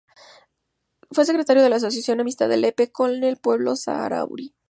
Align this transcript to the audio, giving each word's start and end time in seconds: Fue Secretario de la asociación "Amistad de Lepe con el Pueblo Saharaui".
Fue 1.11 1.25
Secretario 1.25 1.61
de 1.61 1.69
la 1.69 1.75
asociación 1.75 2.19
"Amistad 2.21 2.49
de 2.49 2.57
Lepe 2.57 2.91
con 2.91 3.23
el 3.23 3.37
Pueblo 3.37 3.75
Saharaui". 3.75 4.55